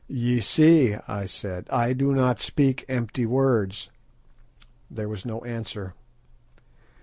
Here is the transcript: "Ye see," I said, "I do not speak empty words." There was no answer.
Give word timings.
"Ye 0.09 0.39
see," 0.39 0.95
I 1.07 1.27
said, 1.27 1.67
"I 1.69 1.93
do 1.93 2.11
not 2.11 2.39
speak 2.39 2.85
empty 2.89 3.27
words." 3.27 3.91
There 4.89 5.07
was 5.07 5.27
no 5.27 5.41
answer. 5.41 5.93